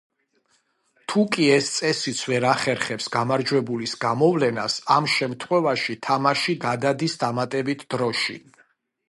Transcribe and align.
თუკი 1.11 1.43
ეს 1.57 1.67
წესიც 1.73 2.21
ვერ 2.31 2.47
ახერხებს 2.51 3.09
გამარჯვებულის 3.17 3.93
გამოვლენას, 4.07 4.79
ამ 4.97 5.11
შემთხვევაში 5.17 5.99
თამაში 6.09 6.59
გადადის 6.67 7.17
დამატებით 7.27 7.87
დროში. 7.97 8.41